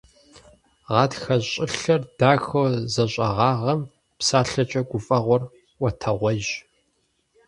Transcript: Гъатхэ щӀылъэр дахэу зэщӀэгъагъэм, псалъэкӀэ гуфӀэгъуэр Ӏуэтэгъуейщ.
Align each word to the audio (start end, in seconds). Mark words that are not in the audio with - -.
Гъатхэ 0.93 1.35
щӀылъэр 1.49 2.01
дахэу 2.17 2.67
зэщӀэгъагъэм, 2.93 3.81
псалъэкӀэ 4.17 4.81
гуфӀэгъуэр 4.89 5.43
Ӏуэтэгъуейщ. 5.79 6.47